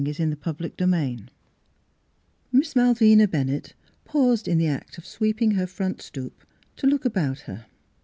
[0.01, 0.33] [81]
[0.79, 1.27] VI
[2.51, 6.43] Miss Malvina Bennett paused in the act of sweeping her front stoop
[6.77, 7.67] to look about her.